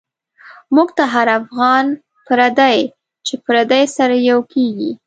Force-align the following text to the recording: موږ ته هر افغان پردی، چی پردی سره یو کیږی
موږ 0.75 0.89
ته 0.97 1.03
هر 1.13 1.27
افغان 1.39 1.85
پردی، 2.25 2.77
چی 3.25 3.33
پردی 3.45 3.83
سره 3.97 4.15
یو 4.29 4.39
کیږی 4.51 4.91